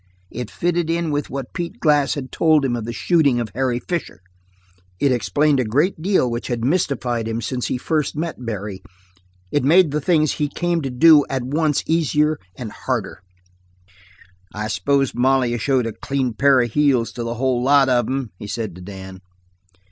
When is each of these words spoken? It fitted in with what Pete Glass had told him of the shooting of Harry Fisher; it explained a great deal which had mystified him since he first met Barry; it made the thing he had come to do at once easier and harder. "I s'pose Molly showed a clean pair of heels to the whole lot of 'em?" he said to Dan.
It 0.31 0.49
fitted 0.49 0.89
in 0.89 1.11
with 1.11 1.29
what 1.29 1.53
Pete 1.53 1.79
Glass 1.79 2.15
had 2.15 2.31
told 2.31 2.65
him 2.65 2.75
of 2.75 2.85
the 2.85 2.91
shooting 2.91 3.39
of 3.39 3.49
Harry 3.53 3.77
Fisher; 3.79 4.19
it 4.99 5.11
explained 5.11 5.59
a 5.59 5.63
great 5.63 6.01
deal 6.01 6.27
which 6.27 6.47
had 6.47 6.65
mystified 6.65 7.27
him 7.27 7.39
since 7.39 7.67
he 7.67 7.77
first 7.77 8.15
met 8.15 8.43
Barry; 8.43 8.81
it 9.51 9.63
made 9.63 9.91
the 9.91 10.01
thing 10.01 10.25
he 10.25 10.45
had 10.45 10.55
come 10.55 10.81
to 10.81 10.89
do 10.89 11.23
at 11.29 11.43
once 11.43 11.83
easier 11.85 12.39
and 12.55 12.71
harder. 12.71 13.21
"I 14.55 14.69
s'pose 14.69 15.13
Molly 15.13 15.55
showed 15.59 15.85
a 15.85 15.93
clean 15.93 16.33
pair 16.33 16.61
of 16.61 16.71
heels 16.73 17.11
to 17.11 17.23
the 17.23 17.35
whole 17.35 17.61
lot 17.61 17.87
of 17.87 18.07
'em?" 18.07 18.31
he 18.39 18.47
said 18.47 18.73
to 18.73 18.81
Dan. 18.81 19.19